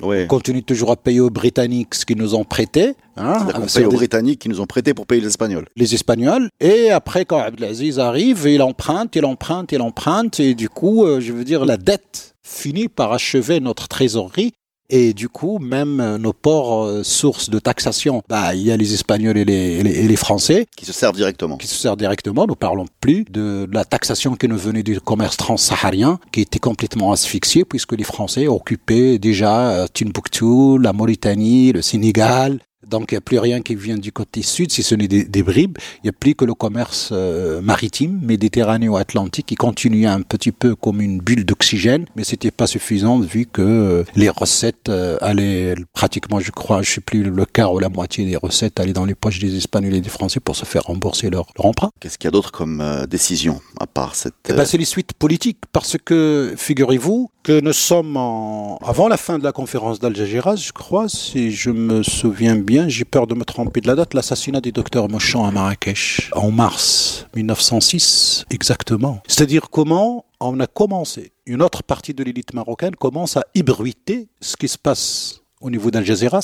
[0.00, 2.94] On continue toujours à payer aux Britanniques ce qu'ils nous ont prêté.
[3.16, 5.66] Hein, on paye aux Britanniques qui nous ont prêté pour payer les Espagnols.
[5.76, 6.48] Les Espagnols.
[6.60, 10.40] Et après, quand Abdelaziz arrive, il emprunte, il emprunte, il emprunte.
[10.40, 14.54] Et du coup, euh, je veux dire, la dette finit par achever notre trésorerie
[14.94, 18.76] et du coup, même euh, nos ports euh, sources de taxation, bah, il y a
[18.76, 20.66] les Espagnols et les, et les, Français.
[20.76, 21.56] Qui se servent directement.
[21.56, 22.46] Qui se servent directement.
[22.46, 27.10] Nous parlons plus de la taxation qui nous venait du commerce transsaharien, qui était complètement
[27.10, 33.18] asphyxié, puisque les Français occupaient déjà euh, Timbuktu, la Mauritanie, le Sénégal, Donc il n'y
[33.18, 35.78] a plus rien qui vient du côté sud, si ce n'est des, bribes.
[35.98, 40.74] Il n'y a plus que le commerce euh, maritime, méditerranéo-atlantique, qui continuait un petit peu
[40.74, 45.74] comme une bulle d'oxygène, mais c'était pas suffisant vu que euh, les recettes euh, allaient
[45.92, 49.04] pratiquement, je crois, je sais plus le quart ou la moitié des recettes allaient dans
[49.04, 51.90] les poches des Espagnols et des Français pour se faire rembourser leur, emprunt.
[52.00, 55.12] Qu'est-ce qu'il y a d'autre comme décision à part cette eh ben, c'est les suites
[55.12, 60.54] politiques, parce que figurez-vous que nous sommes avant la fin de la conférence d'Al Jazeera,
[60.54, 64.14] je crois, si je me souviens bien, j'ai peur de me tromper de la date,
[64.14, 69.20] l'assassinat du docteur Mochan à Marrakech en mars 1906, exactement.
[69.26, 74.56] C'est-à-dire comment on a commencé, une autre partie de l'élite marocaine commence à ébruiter ce
[74.56, 76.40] qui se passe au niveau d'Al Jazeera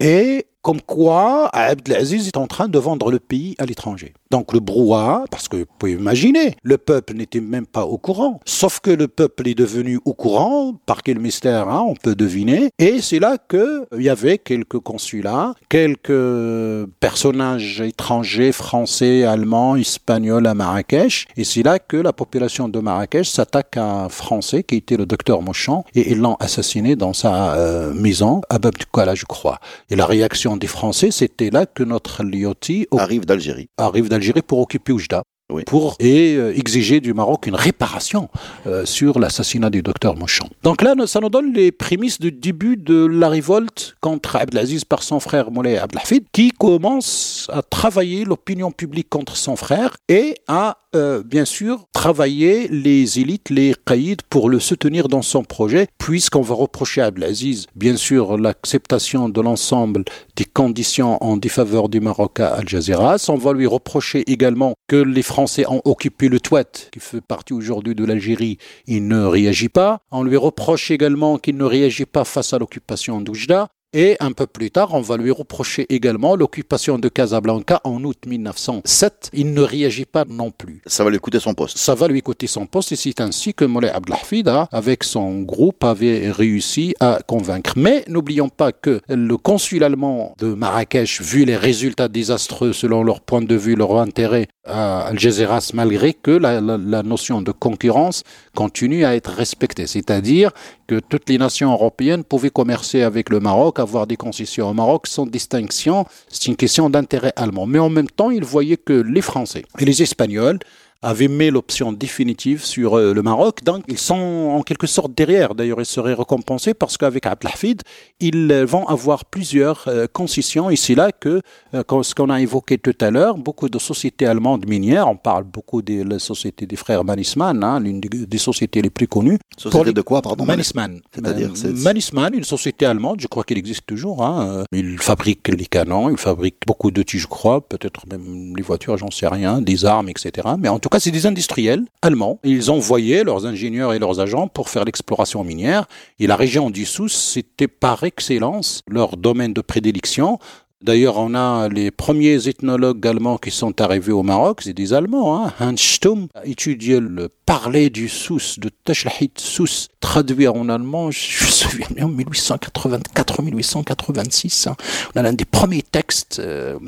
[0.00, 4.14] et comme quoi Abdelaziz est en train de vendre le pays à l'étranger.
[4.30, 8.40] Donc le brouhaha, parce que vous pouvez imaginer, le peuple n'était même pas au courant.
[8.46, 12.70] Sauf que le peuple est devenu au courant, par quel mystère hein, on peut deviner.
[12.78, 20.54] Et c'est là qu'il y avait quelques consulats, quelques personnages étrangers, français, allemands, espagnols à
[20.54, 21.26] Marrakech.
[21.36, 25.04] Et c'est là que la population de Marrakech s'attaque à un Français qui était le
[25.04, 29.58] docteur Mochamp et ils l'ont assassiné dans sa euh, maison à Babdoukkala, je crois.
[29.90, 33.68] Et la réaction des Français, c'était là que notre Lyotti arrive d'Algérie.
[33.76, 35.22] Arrive d'Algérie pour occuper Oujda.
[35.66, 38.28] Pour et euh, exiger du Maroc une réparation
[38.66, 40.48] euh, sur l'assassinat du docteur Mouchon.
[40.62, 45.02] Donc là, ça nous donne les prémices du début de la révolte contre Abdelaziz par
[45.02, 50.78] son frère Moulay Abdelhafid, qui commence à travailler l'opinion publique contre son frère et à
[50.94, 56.42] euh, bien sûr, travailler les élites, les caïds, pour le soutenir dans son projet, puisqu'on
[56.42, 60.04] va reprocher à Abdelaziz, bien sûr, l'acceptation de l'ensemble
[60.36, 63.16] des conditions en défaveur du Maroc à Al Jazeera.
[63.28, 67.52] On va lui reprocher également que les Français ont occupé le Touat, qui fait partie
[67.52, 68.58] aujourd'hui de l'Algérie.
[68.86, 70.00] Il ne réagit pas.
[70.10, 73.68] On lui reproche également qu'il ne réagit pas face à l'occupation d'Oujda.
[73.94, 78.16] Et un peu plus tard, on va lui reprocher également l'occupation de Casablanca en août
[78.26, 79.28] 1907.
[79.34, 80.80] Il ne réagit pas non plus.
[80.86, 81.76] Ça va lui coûter son poste.
[81.76, 85.84] Ça va lui coûter son poste et c'est ainsi que Moulay Abdelhafid, avec son groupe,
[85.84, 87.74] avait réussi à convaincre.
[87.76, 93.20] Mais n'oublions pas que le consul allemand de Marrakech, vu les résultats désastreux selon leur
[93.20, 98.22] point de vue, leur intérêt à Algeciras, malgré que la, la notion de concurrence
[98.54, 99.86] continue à être respectée.
[99.86, 100.52] C'est-à-dire
[100.86, 105.06] que toutes les nations européennes pouvaient commercer avec le Maroc avoir des concessions au Maroc
[105.06, 106.06] sans distinction.
[106.28, 107.66] C'est une question d'intérêt allemand.
[107.66, 110.58] Mais en même temps, il voyait que les Français et les Espagnols
[111.02, 113.62] avaient mis l'option définitive sur euh, le Maroc.
[113.64, 115.54] Donc, ils sont en quelque sorte derrière.
[115.54, 117.82] D'ailleurs, ils seraient récompensés parce qu'avec Abdelhafid,
[118.20, 120.70] ils vont avoir plusieurs euh, concessions.
[120.70, 121.42] Et c'est là que,
[121.74, 125.44] euh, ce qu'on a évoqué tout à l'heure, beaucoup de sociétés allemandes minières, on parle
[125.44, 129.38] beaucoup de la société des frères Manisman, hein, l'une des, sociétés les plus connues.
[129.56, 131.00] Société de quoi, pardon Manisman.
[131.14, 134.24] C'est-à-dire Manisman, une société allemande, je crois qu'elle existe toujours.
[134.24, 134.64] Hein.
[134.72, 139.10] Ils fabriquent les canons, ils fabriquent beaucoup de je crois, peut-être même les voitures, j'en
[139.10, 140.48] sais rien, des armes, etc.
[140.58, 142.38] Mais en tout c'est des industriels allemands.
[142.44, 145.86] Ils envoyaient leurs ingénieurs et leurs agents pour faire l'exploration minière.
[146.18, 150.38] Et la région du Sousse, c'était par excellence leur domaine de prédilection.
[150.82, 155.46] D'ailleurs, on a les premiers ethnologues allemands qui sont arrivés au Maroc, c'est des Allemands.
[155.46, 155.52] Hein.
[155.60, 161.44] Hans Stumm a étudié le parler du Sousse, de Tashlahit Sousse, traduit en allemand, je
[161.44, 164.68] me souviens bien, en 1884-1886.
[164.68, 164.76] Hein.
[165.14, 166.78] On a l'un des premiers textes, euh,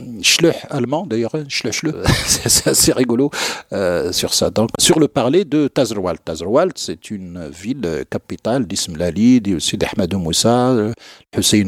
[0.71, 1.45] allemand d'ailleurs, hein,
[2.27, 3.31] c'est assez rigolo
[3.73, 4.51] euh, sur ça.
[4.51, 6.25] Donc, sur le parler de Tazrwalt.
[6.25, 10.93] Tazrwalt, c'est une ville capitale d'Ism Lali, de Sidi Ahmed Moussa, euh,
[11.37, 11.65] Hussein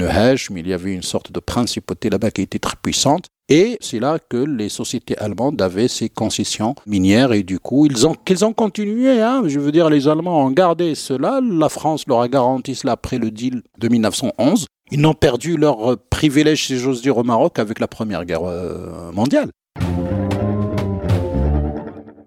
[0.50, 3.26] mais il y avait une sorte de principauté qui était très puissante.
[3.48, 8.06] Et c'est là que les sociétés allemandes avaient ces concessions minières et du coup, ils
[8.06, 9.22] ont, qu'ils ont continué.
[9.22, 11.40] Hein, je veux dire, les Allemands ont gardé cela.
[11.40, 14.66] La France leur a garanti cela après le deal de 1911.
[14.90, 19.12] Ils n'ont perdu leur privilège, si j'ose dire, au Maroc avec la Première Guerre euh,
[19.12, 19.50] mondiale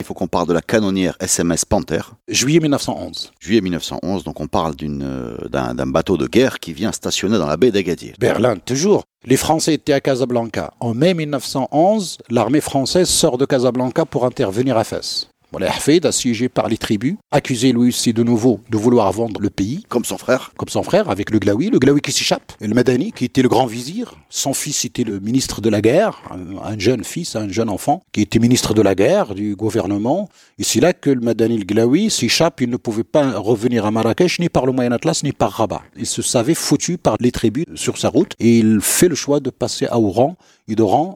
[0.10, 2.02] faut qu'on parle de la canonnière SMS Panther.
[2.28, 3.32] Juillet 1911.
[3.40, 7.58] Juillet 1911, donc on parle euh, d'un bateau de guerre qui vient stationner dans la
[7.58, 8.16] baie d'Agadir.
[8.20, 9.04] Berlin, toujours.
[9.24, 10.74] Les Français étaient à Casablanca.
[10.80, 15.30] En mai 1911, l'armée française sort de Casablanca pour intervenir à Fès.
[15.58, 19.84] Hafid, assiégé par les tribus, accusé lui aussi de nouveau de vouloir vendre le pays.
[19.90, 20.52] Comme son frère.
[20.58, 22.54] Comme son frère, avec le Glaoui, le Glaoui qui s'échappe.
[22.62, 24.16] Et le Madani, qui était le grand vizir.
[24.30, 26.22] Son fils était le ministre de la guerre,
[26.64, 30.30] un, jeune fils, un jeune enfant, qui était ministre de la guerre, du gouvernement.
[30.58, 32.62] Et c'est là que le Madani, le Glaoui, s'échappe.
[32.62, 35.82] Il ne pouvait pas revenir à Marrakech, ni par le Moyen Atlas, ni par Rabat.
[35.98, 38.34] Il se savait foutu par les tribus sur sa route.
[38.40, 40.38] Et il fait le choix de passer à Oran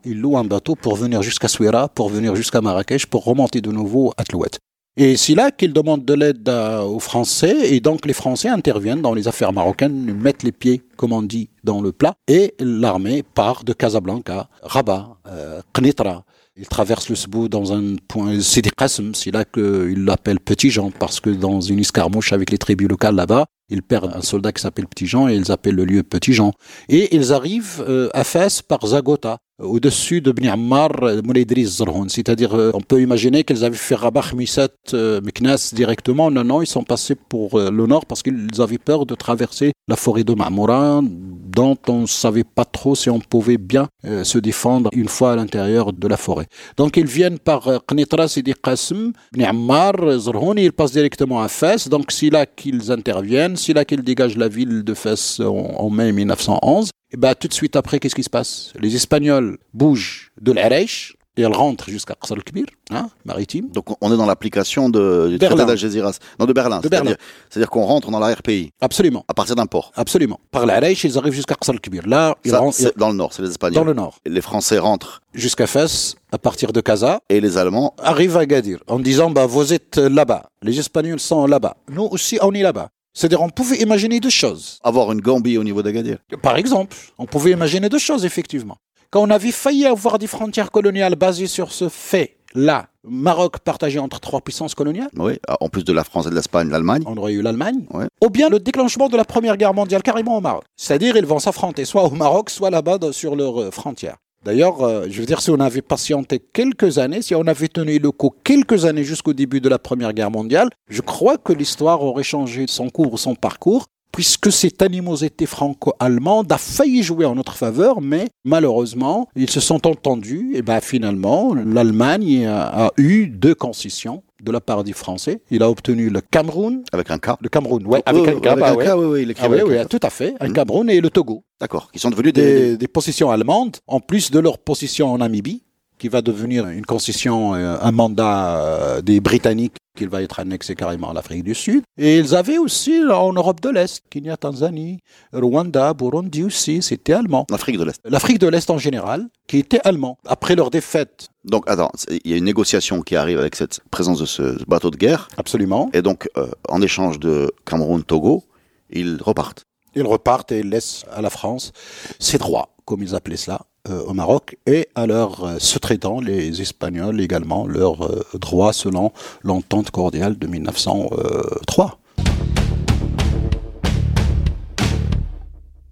[0.05, 3.71] il loue un bateau pour venir jusqu'à Souira, pour venir jusqu'à Marrakech, pour remonter de
[3.71, 4.49] nouveau à Tlouet.
[4.95, 9.15] Et c'est là qu'ils demandent de l'aide aux Français, et donc les Français interviennent dans
[9.15, 13.63] les affaires marocaines, mettent les pieds, comme on dit, dans le plat, et l'armée part
[13.63, 16.23] de Casablanca, Rabat, euh, Knitra.
[16.55, 18.69] Il traverse le Sbou dans un point, c'est des
[19.13, 23.15] c'est là qu'il l'appelle Petit Jean, parce que dans une escarmouche avec les tribus locales
[23.15, 26.33] là-bas, ils perdent un soldat qui s'appelle Petit Jean et ils appellent le lieu Petit
[26.33, 26.53] Jean.
[26.89, 30.91] Et ils arrivent euh, à Fès par Zagota au-dessus de Bni Ammar,
[31.23, 32.09] Moulaïdriz Zarhoun.
[32.09, 36.29] C'est-à-dire, euh, on peut imaginer qu'ils avaient fait Rabat, Misat, euh, Meknas directement.
[36.29, 39.71] Non, non, ils sont passés pour euh, le nord parce qu'ils avaient peur de traverser
[39.87, 43.89] la forêt de Mamoura, dont on ne savait pas trop si on pouvait bien
[44.23, 46.47] se défendre une fois à l'intérieur de la forêt.
[46.77, 51.89] Donc, ils viennent par Qnitra, Sidi Qasm, Ammar, Zarhoun, et ils passent directement à Fès.
[51.89, 55.89] Donc, c'est là qu'ils interviennent, c'est là qu'ils dégagent la ville de Fès en, en
[55.89, 56.91] mai 1911.
[57.13, 58.73] Et bah, tout de suite après, qu'est-ce qui se passe?
[58.79, 63.69] Les Espagnols bougent de l'Arèche et elles rentrent jusqu'à Qasr al-Kbir, hein, maritime.
[63.69, 66.79] Donc on est dans l'application de, du traité d'Algeciras, non de Berlin.
[66.79, 67.15] De Berlin.
[67.49, 68.71] C'est-à-dire qu'on rentre dans la RPI.
[68.81, 69.25] Absolument.
[69.27, 69.91] À partir d'un port.
[69.95, 70.39] Absolument.
[70.49, 72.07] Par l'Arèche, ils arrivent jusqu'à Qasr al-Kbir.
[72.07, 72.93] Là, ils rentrent.
[72.97, 73.75] Dans le nord, c'est les Espagnols.
[73.75, 74.17] Dans le nord.
[74.25, 75.21] Et les Français rentrent.
[75.35, 77.19] Jusqu'à Fès, à partir de Casa.
[77.29, 80.49] Et les Allemands arrivent à Gadir en disant bah, vous êtes là-bas.
[80.63, 81.77] Les Espagnols sont là-bas.
[81.89, 82.89] Nous aussi, on est là-bas.
[83.13, 84.79] C'est-à-dire, on pouvait imaginer deux choses.
[84.83, 86.17] Avoir une Gambie au niveau d'Agadir.
[86.41, 88.77] Par exemple, on pouvait imaginer deux choses, effectivement.
[89.11, 94.19] Quand on avait failli avoir des frontières coloniales basées sur ce fait-là, Maroc partagé entre
[94.19, 95.09] trois puissances coloniales.
[95.17, 97.03] Oui, en plus de la France et de l'Espagne, l'Allemagne.
[97.05, 97.85] On aurait eu l'Allemagne.
[98.23, 100.63] Ou bien le déclenchement de la Première Guerre mondiale carrément au Maroc.
[100.75, 104.17] C'est-à-dire, ils vont s'affronter soit au Maroc, soit là-bas sur leurs euh, frontières.
[104.45, 107.97] D'ailleurs, euh, je veux dire, si on avait patienté quelques années, si on avait tenu
[107.97, 112.03] le coup quelques années jusqu'au début de la Première Guerre mondiale, je crois que l'histoire
[112.03, 117.55] aurait changé son cours, son parcours, puisque cette animosité franco-allemande a failli jouer en notre
[117.55, 124.23] faveur, mais malheureusement, ils se sont entendus, et ben finalement, l'Allemagne a, eu deux concessions
[124.43, 125.41] de la part des Français.
[125.49, 126.83] Il a obtenu le Cameroun.
[126.91, 127.99] Avec un K Le Cameroun, oui.
[128.05, 130.35] Avec un K, avec un K, oui, oui, il ah, oui, oui, tout à fait.
[130.39, 130.53] Un hmm.
[130.53, 131.43] Cameroun et le Togo.
[131.59, 132.77] D'accord, qui sont devenus des...
[132.77, 132.87] des...
[132.87, 135.63] positions allemandes, en plus de leur position en Namibie,
[135.97, 140.75] qui va devenir une concession, euh, un mandat euh, des Britanniques qu'il va être annexé
[140.75, 141.83] carrément à l'Afrique du Sud.
[141.97, 144.99] Et ils avaient aussi en Europe de l'Est, Kenya, Tanzanie,
[145.31, 147.45] Rwanda, Burundi aussi, c'était allemand.
[147.49, 148.01] L'Afrique de l'Est.
[148.03, 150.17] L'Afrique de l'Est en général, qui était allemand.
[150.25, 151.29] Après leur défaite.
[151.45, 154.91] Donc, attends, il y a une négociation qui arrive avec cette présence de ce bateau
[154.91, 155.27] de guerre.
[155.37, 155.89] Absolument.
[155.93, 158.43] Et donc, euh, en échange de Cameroun-Togo,
[158.89, 159.65] ils repartent.
[159.95, 161.71] Ils repartent et laissent à la France
[162.19, 166.61] ses droits, comme ils appelaient cela, euh, au Maroc et à leurs euh, sous-traitants, les
[166.61, 169.11] Espagnols également, leurs euh, droits selon
[169.43, 171.99] l'entente cordiale de 1903.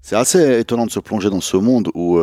[0.02, 2.20] C'est assez étonnant de se plonger dans ce monde où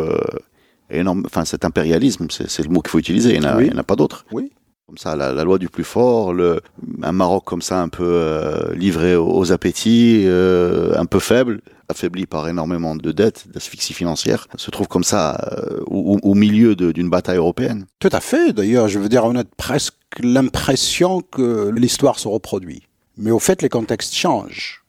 [0.90, 3.96] énorme, enfin cet impérialisme, c'est le mot qu'il faut utiliser, il n'y en, a pas
[3.96, 4.24] d'autre.
[4.32, 4.52] Oui.
[4.86, 6.62] Comme ça, la, loi du plus fort, le,
[7.02, 12.94] un Maroc comme ça un peu livré aux, appétits, un peu faible, affaibli par énormément
[12.94, 17.86] de dettes, d'asphyxie financière, se trouve comme ça euh, au, milieu d'une bataille européenne.
[17.98, 18.52] Tout à fait.
[18.52, 22.82] D'ailleurs, je veux dire, on a presque l'impression que l'histoire se reproduit.
[23.16, 24.84] Mais au fait, les contextes changent.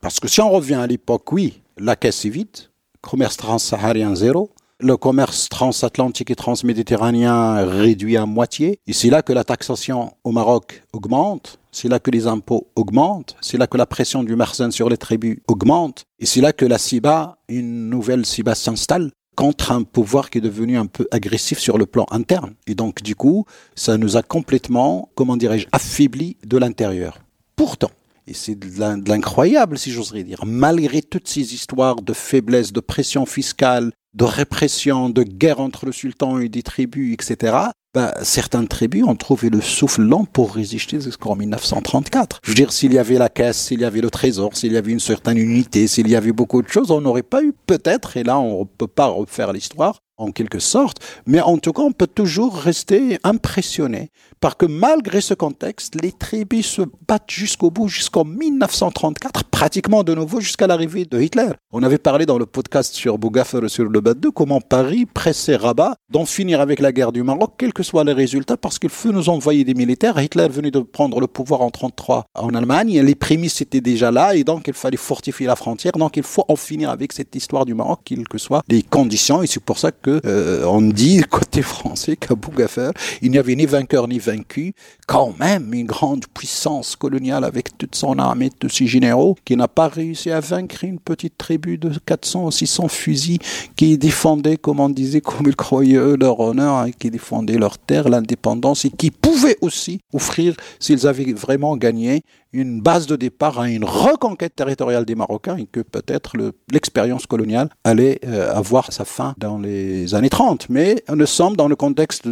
[0.00, 2.56] Parce que si on revient à l'époque, oui, la caisse est vide,
[3.00, 8.80] commerce transsaharien zéro, le commerce transatlantique et transméditerranéen réduit à moitié.
[8.86, 13.36] Et c'est là que la taxation au Maroc augmente, c'est là que les impôts augmentent,
[13.40, 16.64] c'est là que la pression du Marzen sur les tribus augmente, et c'est là que
[16.64, 21.58] la CIBA, une nouvelle CIBA s'installe contre un pouvoir qui est devenu un peu agressif
[21.58, 22.54] sur le plan interne.
[22.66, 27.18] Et donc, du coup, ça nous a complètement, comment dirais-je, affaibli de l'intérieur.
[27.56, 27.90] Pourtant,
[28.26, 33.26] et c'est de l'incroyable, si j'oserais dire, malgré toutes ces histoires de faiblesse, de pression
[33.26, 37.56] fiscale, de répression, de guerre entre le sultan et des tribus, etc.,
[37.92, 42.40] bah, certaines tribus ont trouvé le souffle lent pour résister jusqu'en 1934.
[42.44, 44.76] Je veux dire, s'il y avait la caisse, s'il y avait le trésor, s'il y
[44.76, 48.16] avait une certaine unité, s'il y avait beaucoup de choses, on n'aurait pas eu peut-être,
[48.16, 51.82] et là on ne peut pas refaire l'histoire, en quelque sorte, mais en tout cas,
[51.82, 57.70] on peut toujours rester impressionné parce que malgré ce contexte, les tribus se battent jusqu'au
[57.70, 61.50] bout, jusqu'en 1934, pratiquement de nouveau jusqu'à l'arrivée de Hitler.
[61.72, 65.94] On avait parlé dans le podcast sur Bougafer sur le Badou comment Paris pressait Rabat
[66.10, 69.12] d'en finir avec la guerre du Maroc, quels que soient les résultats, parce qu'il faut
[69.12, 70.18] nous envoyer des militaires.
[70.18, 74.34] Hitler venait de prendre le pouvoir en 33 en Allemagne, les prémices étaient déjà là,
[74.34, 77.66] et donc il fallait fortifier la frontière, donc il faut en finir avec cette histoire
[77.66, 81.20] du Maroc, quelles que soient les conditions, et c'est pour ça que euh, on dit
[81.30, 84.72] côté français qu'à Bougafer, il n'y avait ni vainqueur ni vaincu,
[85.06, 89.68] quand même une grande puissance coloniale avec toute son armée de six généraux qui n'a
[89.68, 93.38] pas réussi à vaincre une petite tribu de 400 ou 600 fusils
[93.76, 97.78] qui défendaient, comme on disait, comme ils croyaient eux, leur honneur et qui défendaient leur
[97.78, 103.60] terre, l'indépendance et qui pouvaient aussi offrir, s'ils avaient vraiment gagné, une base de départ
[103.60, 106.32] à une reconquête territoriale des Marocains et que peut-être
[106.72, 110.68] l'expérience coloniale allait euh, avoir sa fin dans les années 30.
[110.68, 112.28] Mais nous sommes dans le contexte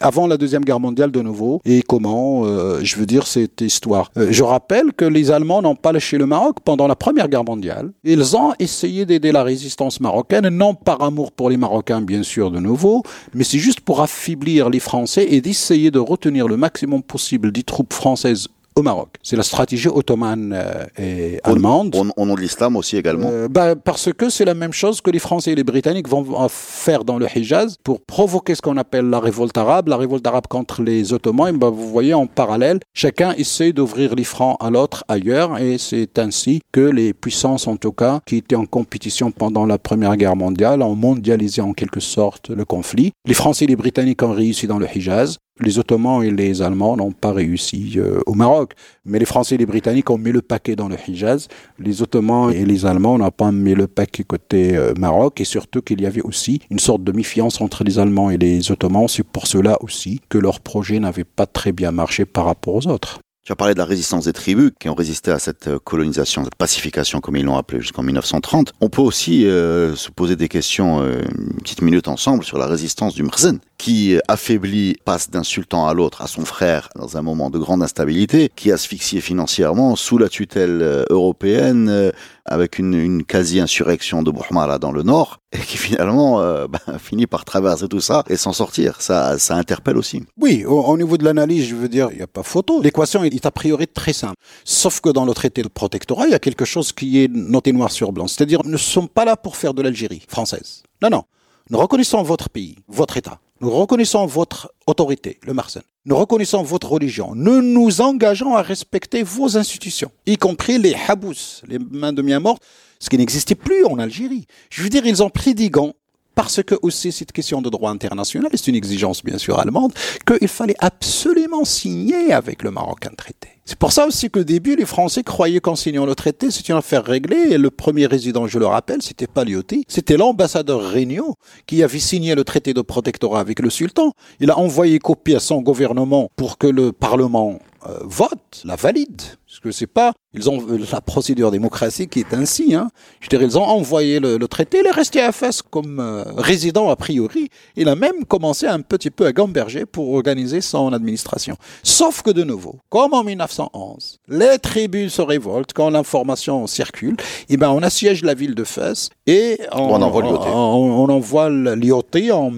[0.00, 1.60] avant la Deuxième Guerre mondiale de nouveau.
[1.64, 4.10] Et comment, euh, je veux dire, cette histoire?
[4.16, 7.44] Euh, je rappelle que les Allemands n'ont pas lâché le Maroc pendant la Première Guerre
[7.44, 7.92] mondiale.
[8.04, 12.50] Ils ont essayé d'aider la résistance marocaine, non par amour pour les Marocains, bien sûr,
[12.50, 13.02] de nouveau,
[13.34, 17.62] mais c'est juste pour affaiblir les Français et d'essayer de retenir le maximum possible des
[17.62, 19.08] troupes françaises au Maroc.
[19.22, 21.94] C'est la stratégie ottomane euh, et allemande.
[22.16, 25.10] Au, nom de l'islam aussi également euh, bah, Parce que c'est la même chose que
[25.10, 29.06] les Français et les Britanniques vont faire dans le Hijaz pour provoquer ce qu'on appelle
[29.06, 29.88] la révolte arabe.
[29.88, 34.14] La révolte arabe contre les Ottomans, et bah, vous voyez en parallèle, chacun essaie d'ouvrir
[34.14, 38.36] les francs à l'autre ailleurs et c'est ainsi que les puissances en tout cas qui
[38.36, 43.12] étaient en compétition pendant la Première Guerre mondiale ont mondialisé en quelque sorte le conflit.
[43.26, 45.38] Les Français et les Britanniques ont réussi dans le Hijaz.
[45.60, 48.72] Les Ottomans et les Allemands n'ont pas réussi euh, au Maroc,
[49.04, 51.48] mais les Français et les Britanniques ont mis le paquet dans le Hijaz.
[51.78, 55.82] Les Ottomans et les Allemands n'ont pas mis le paquet côté euh, Maroc, et surtout
[55.82, 59.08] qu'il y avait aussi une sorte de méfiance entre les Allemands et les Ottomans.
[59.08, 62.86] C'est pour cela aussi que leur projet n'avait pas très bien marché par rapport aux
[62.86, 63.20] autres.
[63.44, 66.44] Tu as parlé de la résistance des tribus qui ont résisté à cette euh, colonisation,
[66.44, 68.72] cette pacification comme ils l'ont appelé jusqu'en 1930.
[68.80, 72.66] On peut aussi euh, se poser des questions euh, une petite minute ensemble sur la
[72.68, 77.22] résistance du Mrzen qui affaiblit, passe d'un sultan à l'autre, à son frère dans un
[77.22, 82.12] moment de grande instabilité, qui asphyxié financièrement sous la tutelle européenne,
[82.44, 87.44] avec une, quasi-insurrection de Bouhmara dans le nord, et qui finalement euh, ben, finit par
[87.44, 89.00] traverser tout ça et s'en sortir.
[89.00, 90.22] Ça, ça interpelle aussi.
[90.40, 92.80] Oui, au, niveau de l'analyse, je veux dire, il n'y a pas photo.
[92.80, 94.36] L'équation est a priori très simple.
[94.64, 97.72] Sauf que dans le traité de protectorat, il y a quelque chose qui est noté
[97.72, 98.28] noir sur blanc.
[98.28, 100.84] C'est-à-dire, nous ne sommes pas là pour faire de l'Algérie française.
[101.02, 101.24] Non, non.
[101.68, 103.40] Nous reconnaissons votre pays, votre État.
[103.62, 105.82] Nous reconnaissons votre autorité, le Marsen.
[106.04, 107.36] Nous reconnaissons votre religion.
[107.36, 112.58] Nous nous engageons à respecter vos institutions, y compris les habous, les mains de mort,
[112.98, 114.48] ce qui n'existait plus en Algérie.
[114.68, 115.30] Je veux dire, ils ont
[115.70, 115.92] gants
[116.34, 119.92] parce que aussi cette question de droit international, c'est une exigence bien sûr allemande,
[120.26, 123.48] qu'il fallait absolument signer avec le Maroc un traité.
[123.64, 126.78] C'est pour ça aussi qu'au début, les Français croyaient qu'en signant le traité, c'était une
[126.78, 127.52] affaire réglée.
[127.52, 132.00] Et le premier résident, je le rappelle, c'était pas Lyoté, c'était l'ambassadeur Regnault qui avait
[132.00, 134.12] signé le traité de protectorat avec le sultan.
[134.40, 139.22] Il a envoyé copie à son gouvernement pour que le Parlement euh, vote, la valide.
[139.52, 142.74] Parce que c'est pas, ils ont la procédure démocratique qui est ainsi.
[142.74, 142.88] Hein.
[143.20, 146.88] Je dirais, ils ont envoyé le, traité, il est resté à Fès comme euh, résident
[146.88, 147.50] a priori.
[147.76, 151.56] Il a même commencé un petit peu à gamberger pour organiser son administration.
[151.82, 157.16] Sauf que de nouveau, comme en 1911, les tribus se révoltent quand l'information circule.
[157.50, 161.50] Et eh ben, on assiège la ville de Fès et on, envoie on, on envoie
[161.50, 162.50] l'IOT en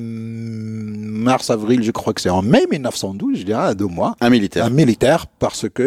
[1.25, 4.15] mars-avril, je crois que c'est en mai 1912, je dirais, à deux mois.
[4.21, 4.65] Un militaire.
[4.65, 5.83] Un militaire, parce que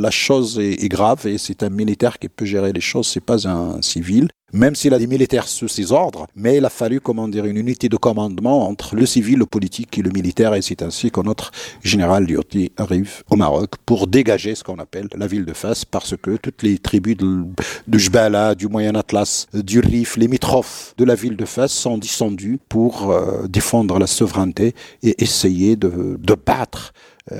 [0.00, 3.48] la chose est, grave et c'est un militaire qui peut gérer les choses, c'est pas
[3.48, 4.28] un civil.
[4.52, 7.56] Même s'il a des militaires sous ses ordres, mais il a fallu, comment dire, une
[7.56, 11.20] unité de commandement entre le civil, le politique et le militaire, et c'est ainsi que
[11.20, 11.52] notre
[11.84, 16.16] général Lyotti arrive au Maroc pour dégager ce qu'on appelle la ville de Fès, parce
[16.16, 17.44] que toutes les tribus de,
[17.86, 21.98] de Jbala, du Moyen Atlas, du Rif, les mitrophes de la ville de Fès sont
[21.98, 26.92] descendus pour euh, défendre la souveraineté et essayer de, battre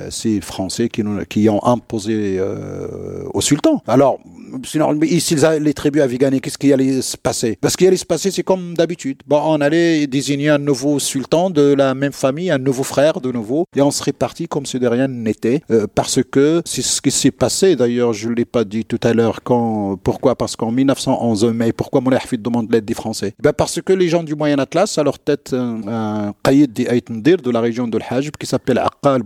[0.09, 3.81] ces Français qui, ont imposé euh, au sultan.
[3.87, 4.19] Alors,
[4.63, 7.57] sinon, si les tribus gagné, qu'est-ce qui allait se passer?
[7.59, 9.21] Parce qu'il allait se passer, c'est comme d'habitude.
[9.27, 13.31] Bon, on allait désigner un nouveau sultan de la même famille, un nouveau frère de
[13.31, 17.01] nouveau, et on serait parti comme si de rien n'était, euh, parce que c'est ce
[17.01, 17.75] qui s'est passé.
[17.75, 19.43] D'ailleurs, je ne l'ai pas dit tout à l'heure.
[19.43, 20.35] Quand, pourquoi?
[20.35, 23.33] Parce qu'en 1911 mai, pourquoi Moulay Hafid demande l'aide des Français?
[23.41, 27.61] Ben Parce que les gens du Moyen Atlas, à leur tête, un, un de la
[27.61, 29.23] région de l'Hajb, qui s'appelle Aqal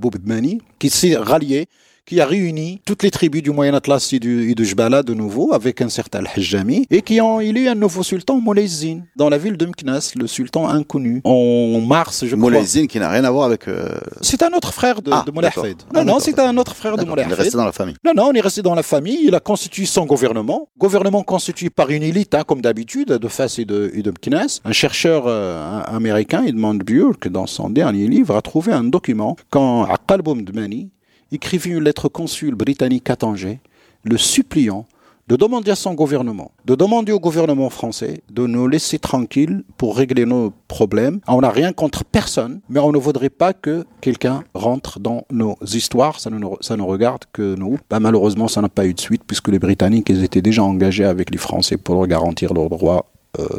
[0.79, 1.67] Qui s'est rallié
[2.05, 5.81] qui a réuni toutes les tribus du Moyen Atlas et, du, Jbala de nouveau, avec
[5.81, 9.65] un certain Al-Hajjami, et qui ont élu un nouveau sultan, Moulezine, dans la ville de
[9.65, 12.51] Mknas, le sultan inconnu, en mars, je crois.
[12.51, 13.67] Moulezine qui n'a rien à voir avec...
[13.67, 15.49] Euh, c'est un autre frère de, ah, de Moulay
[15.93, 17.95] Non, non, c'est un autre frère de Moulay Il est resté dans la famille.
[18.05, 21.69] Non, non, on est resté dans la famille, il a constitué son gouvernement, gouvernement constitué
[21.69, 24.59] par une élite, hein, comme d'habitude, de Fès et de, et de Mknas.
[24.63, 29.85] Un chercheur euh, américain, Edmond Burke, dans son dernier livre, a trouvé un document quand
[29.85, 30.89] Aqal Boumdmani,
[31.35, 33.59] écrivit une lettre au consul britannique à Tanger,
[34.03, 34.85] le suppliant
[35.27, 39.97] de demander à son gouvernement, de demander au gouvernement français de nous laisser tranquilles pour
[39.97, 41.19] régler nos problèmes.
[41.27, 45.57] On n'a rien contre personne, mais on ne voudrait pas que quelqu'un rentre dans nos
[45.63, 46.19] histoires.
[46.19, 47.79] Ça ne, ça ne regarde que nous.
[47.89, 51.31] Bah, malheureusement, ça n'a pas eu de suite puisque les Britanniques étaient déjà engagés avec
[51.31, 53.07] les Français pour leur garantir leurs droits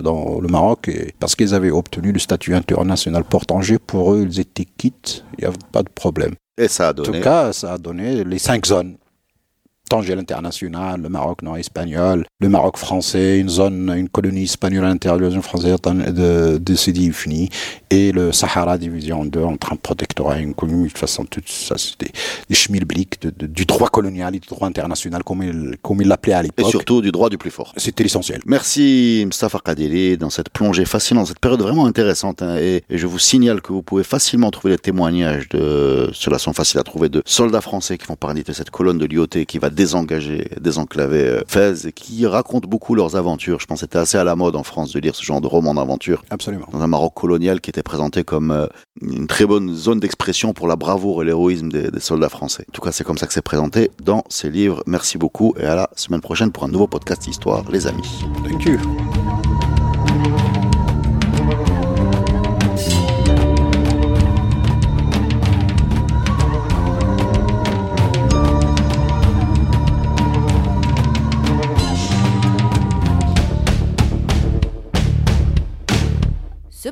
[0.03, 4.41] dans le Maroc et parce qu'ils avaient obtenu le statut international portanger, pour eux, ils
[4.41, 6.35] étaient quittes, il n'y avait pas de problème.
[6.59, 7.09] Et ça a donné.
[7.09, 8.97] En tout cas, ça a donné les cinq zones
[9.89, 14.89] Tanger international, le Maroc non espagnol, le Maroc français, une zone, une colonie espagnole à
[14.89, 17.49] l'intérieur de la zone française de, de Sidi Ifni,
[17.91, 20.85] et le Sahara division 2 entre un protectorat et une colonie.
[20.85, 22.11] De toute façon, tout ça, c'était
[22.49, 26.35] des schmilblick de, du droit colonial et du droit international, comme il, comme il l'appelait
[26.35, 26.67] à l'époque.
[26.67, 27.73] Et surtout du droit du plus fort.
[27.77, 28.41] C'était l'essentiel.
[28.47, 32.43] Merci Mustafa Kadiri dans cette plongée fascinante, cette période vraiment intéressante.
[32.43, 36.39] Hein, et, et, je vous signale que vous pouvez facilement trouver des témoignages de, cela
[36.39, 39.27] sont faciles à trouver, de soldats français qui font partie de cette colonne de l'IOT
[39.47, 43.61] qui va désengagés, désenclavés euh, Fès, et qui racontent beaucoup leurs aventures.
[43.61, 45.47] Je pense que c'était assez à la mode en France de lire ce genre de
[45.47, 46.25] roman d'aventure.
[46.31, 46.67] Absolument.
[46.73, 48.67] Dans un Maroc colonial qui était présenté comme euh,
[49.01, 52.65] une très bonne zone d'expression pour la bravoure et l'héroïsme des, des, soldats français.
[52.69, 54.83] En tout cas, c'est comme ça que c'est présenté dans ces livres.
[54.87, 58.25] Merci beaucoup et à la semaine prochaine pour un nouveau podcast Histoire, les amis.
[58.45, 59.46] Thank you.